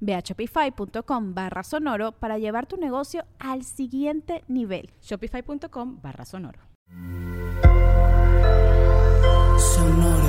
Ve 0.00 0.14
a 0.14 0.20
shopify.com 0.20 1.34
barra 1.34 1.62
sonoro 1.62 2.12
para 2.12 2.38
llevar 2.38 2.66
tu 2.66 2.76
negocio 2.76 3.24
al 3.38 3.64
siguiente 3.64 4.44
nivel. 4.48 4.90
Shopify.com 5.02 6.00
barra 6.02 6.24
sonoro. 6.24 6.60
Sonoro. 9.58 10.28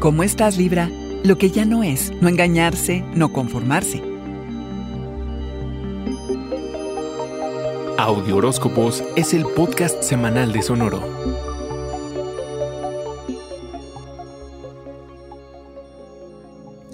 ¿Cómo 0.00 0.22
estás, 0.22 0.58
Libra? 0.58 0.90
Lo 1.24 1.38
que 1.38 1.50
ya 1.50 1.64
no 1.64 1.82
es, 1.82 2.12
no 2.20 2.28
engañarse, 2.28 3.02
no 3.14 3.32
conformarse. 3.32 4.02
Audio 7.96 8.36
Horóscopos 8.36 9.02
es 9.16 9.32
el 9.32 9.44
podcast 9.46 10.02
semanal 10.02 10.52
de 10.52 10.60
Sonoro. 10.60 11.53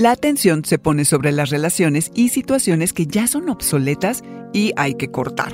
La 0.01 0.13
atención 0.13 0.65
se 0.65 0.79
pone 0.79 1.05
sobre 1.05 1.31
las 1.31 1.51
relaciones 1.51 2.11
y 2.15 2.31
situaciones 2.31 2.95
que 2.95 3.05
ya 3.05 3.27
son 3.27 3.51
obsoletas 3.51 4.25
y 4.55 4.73
hay 4.77 4.95
que 4.95 5.11
cortar. 5.11 5.53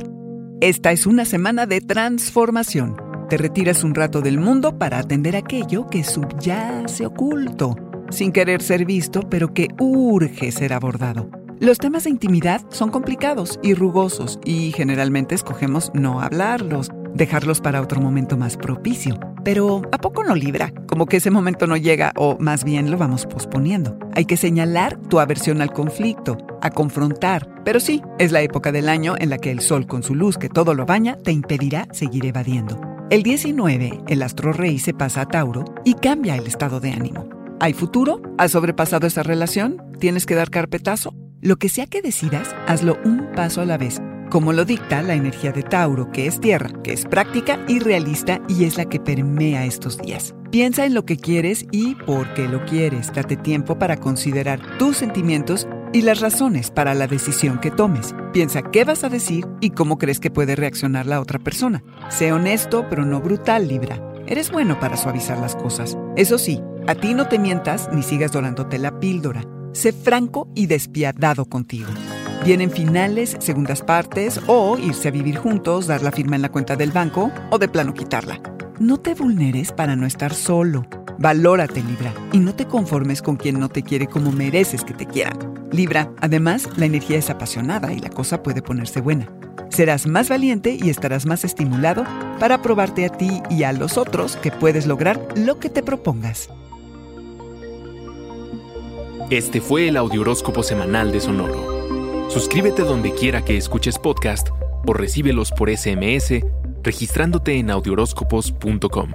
Esta 0.61 0.93
es 0.93 1.05
una 1.05 1.25
semana 1.25 1.67
de 1.67 1.81
transformación. 1.81 2.95
Te 3.29 3.39
retiras 3.39 3.83
un 3.83 3.97
rato 3.97 4.21
del 4.21 4.39
mundo 4.39 4.79
para 4.79 5.01
atender 5.01 5.35
aquello 5.35 5.89
que 5.89 6.05
subyace 6.05 7.07
oculto, 7.07 7.75
sin 8.11 8.31
querer 8.31 8.63
ser 8.63 8.85
visto, 8.85 9.29
pero 9.29 9.53
que 9.53 9.67
urge 9.81 10.53
ser 10.53 10.75
abordado. 10.75 11.29
Los 11.59 11.79
temas 11.79 12.05
de 12.05 12.11
intimidad 12.11 12.63
son 12.71 12.93
complicados 12.93 13.59
y 13.65 13.75
rugosos 13.75 14.39
y 14.45 14.71
generalmente 14.71 15.35
escogemos 15.35 15.91
no 15.93 16.21
hablarlos, 16.21 16.93
dejarlos 17.15 17.61
para 17.61 17.83
otro 17.83 18.01
momento 18.01 18.37
más 18.37 18.57
propicio. 18.57 19.19
Pero 19.47 19.83
¿a 19.93 19.99
poco 19.99 20.25
no 20.25 20.35
libra? 20.35 20.73
Como 20.89 21.07
que 21.07 21.19
ese 21.19 21.31
momento 21.31 21.69
no 21.69 21.77
llega 21.77 22.13
o 22.17 22.37
más 22.41 22.65
bien 22.65 22.91
lo 22.91 22.99
vamos 22.99 23.27
posponiendo. 23.27 23.97
Hay 24.13 24.25
que 24.25 24.37
señalar 24.37 24.97
tu 25.03 25.21
aversión 25.21 25.63
al 25.63 25.73
conflicto, 25.73 26.37
a 26.63 26.71
confrontar. 26.71 27.63
Pero 27.65 27.79
sí, 27.79 28.03
es 28.19 28.33
la 28.33 28.41
época 28.41 28.73
del 28.73 28.89
año 28.89 29.15
en 29.17 29.31
la 29.31 29.39
que 29.39 29.53
el 29.53 29.61
sol 29.61 29.87
con 29.87 30.03
su 30.03 30.17
luz 30.17 30.37
que 30.37 30.49
todo 30.49 30.75
lo 30.75 30.85
baña 30.85 31.17
te 31.23 31.31
impedirá 31.31 31.87
seguir 31.93 32.27
evadiendo. 32.27 32.81
El 33.09 33.23
19, 33.23 34.01
el 34.09 34.23
astro 34.23 34.53
rey 34.53 34.81
se 34.81 34.95
pasa 34.95 35.21
a 35.21 35.29
Tauro 35.29 35.65
y 35.85 35.95
cambia 35.95 36.35
el 36.35 36.49
estado 36.49 36.81
de 36.81 36.91
ánimo. 36.91 37.29
¿Hay 37.61 37.73
futuro? 37.73 38.21
¿Has 38.39 38.51
sobrepasado 38.51 39.07
esa 39.07 39.23
relación? 39.23 39.81
¿Tienes 40.01 40.27
que 40.27 40.35
dar 40.35 40.51
carpetazo? 40.51 41.15
Lo 41.41 41.55
que 41.55 41.69
sea 41.69 41.87
que 41.87 42.03
decidas, 42.03 42.57
hazlo 42.67 42.99
un 43.05 43.29
paso 43.37 43.61
a 43.61 43.65
la 43.65 43.79
vez 43.79 44.01
como 44.37 44.53
lo 44.53 44.67
dicta 44.67 45.01
la 45.01 45.15
energía 45.15 45.51
de 45.51 45.63
Tauro, 45.63 46.13
que 46.13 46.27
es 46.27 46.41
tierra, 46.41 46.69
que 46.85 46.93
es 46.93 47.07
práctica 47.07 47.59
y 47.69 47.79
realista 47.79 48.43
y 48.51 48.65
es 48.65 48.77
la 48.77 48.85
que 48.85 49.01
permea 49.01 49.65
estos 49.65 49.97
días. 49.97 50.35
Piensa 50.51 50.85
en 50.85 50.93
lo 50.93 51.07
que 51.07 51.17
quieres 51.17 51.65
y 51.73 51.95
por 51.95 52.35
qué 52.35 52.47
lo 52.47 52.63
quieres. 52.67 53.11
Date 53.15 53.39
tiempo 53.39 53.79
para 53.79 53.97
considerar 53.97 54.61
tus 54.77 54.99
sentimientos 54.99 55.67
y 55.95 56.03
las 56.03 56.21
razones 56.21 56.71
para 56.71 56.93
la 56.93 57.07
decisión 57.07 57.61
que 57.61 57.71
tomes. 57.71 58.15
Piensa 58.35 58.61
qué 58.61 58.85
vas 58.85 59.05
a 59.05 59.09
decir 59.09 59.47
y 59.63 59.71
cómo 59.71 59.97
crees 59.97 60.21
que 60.21 60.31
puede 60.31 60.55
reaccionar 60.55 61.07
la 61.07 61.23
otra 61.23 61.39
persona. 61.39 61.83
Sé 62.11 62.31
honesto, 62.31 62.85
pero 62.91 63.07
no 63.07 63.23
brutal, 63.23 63.67
Libra. 63.67 64.03
Eres 64.27 64.53
bueno 64.53 64.79
para 64.79 64.99
suavizar 64.99 65.39
las 65.39 65.57
cosas. 65.57 65.97
Eso 66.15 66.37
sí, 66.37 66.61
a 66.87 66.95
ti 66.95 67.15
no 67.15 67.27
te 67.27 67.39
mientas 67.39 67.89
ni 67.91 68.03
sigas 68.03 68.33
dorándote 68.33 68.79
la 68.79 69.01
píldora. 69.01 69.47
Sé 69.73 69.95
franco 69.95 70.47
y 70.55 70.67
despiadado 70.67 71.47
contigo. 71.47 71.89
Vienen 72.45 72.71
finales, 72.71 73.37
segundas 73.41 73.83
partes 73.83 74.41
o 74.47 74.79
irse 74.79 75.09
a 75.09 75.11
vivir 75.11 75.37
juntos, 75.37 75.87
dar 75.87 76.03
la 76.03 76.13
firma 76.13 76.37
en 76.37 76.43
la 76.43 76.53
cuenta 76.53 76.77
del 76.77 76.93
banco 76.93 77.31
o 77.51 77.59
de 77.59 77.69
plano 77.69 77.95
quitarla. 77.95 78.41
No 78.79 78.99
te 78.99 79.15
vulneres 79.15 79.73
para 79.73 79.97
no 79.97 80.07
estar 80.07 80.35
solo. 80.35 80.87
Valórate, 81.19 81.83
Libra, 81.83 82.13
y 82.33 82.39
no 82.39 82.55
te 82.55 82.67
conformes 82.67 83.23
con 83.23 83.37
quien 83.37 83.59
no 83.59 83.69
te 83.69 83.83
quiere 83.83 84.07
como 84.07 84.33
mereces 84.33 84.85
que 84.85 84.95
te 84.95 85.07
quieran. 85.07 85.39
Libra, 85.73 86.11
además, 86.21 86.69
la 86.77 86.87
energía 86.87 87.19
es 87.19 87.31
apasionada 87.31 87.93
y 87.93 87.99
la 87.99 88.11
cosa 88.11 88.43
puede 88.43 88.63
ponerse 88.63 89.01
buena. 89.01 89.29
Serás 89.71 90.07
más 90.07 90.29
valiente 90.29 90.77
y 90.81 90.91
estarás 90.91 91.27
más 91.27 91.45
estimulado 91.45 92.05
para 92.39 92.63
probarte 92.63 93.05
a 93.05 93.09
ti 93.09 93.43
y 93.51 93.65
a 93.65 93.73
los 93.73 93.99
otros 93.99 94.37
que 94.37 94.53
puedes 94.53 94.87
lograr 94.87 95.21
lo 95.35 95.59
que 95.59 95.71
te 95.71 95.83
propongas. 95.83 96.49
Este 99.31 99.61
fue 99.61 99.89
el 99.89 99.97
Audioróscopo 99.97 100.63
Semanal 100.63 101.11
de 101.11 101.21
Sonoro. 101.21 101.76
Suscríbete 102.29 102.83
donde 102.83 103.13
quiera 103.13 103.43
que 103.43 103.57
escuches 103.57 103.99
podcast 103.99 104.49
o 104.87 104.93
recíbelos 104.93 105.51
por 105.51 105.75
SMS 105.75 106.43
registrándote 106.87 107.59
en 107.59 107.71
audioróscopos.com. 107.71 109.11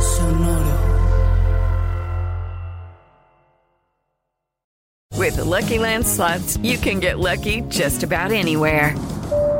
Sonoro. 0.00 0.78
With 5.16 5.36
the 5.36 5.44
Lucky 5.44 5.78
Land 5.78 6.06
slots, 6.06 6.56
you 6.62 6.78
can 6.78 7.00
get 7.00 7.18
lucky 7.18 7.62
just 7.68 8.04
about 8.04 8.30
anywhere. 8.30 8.94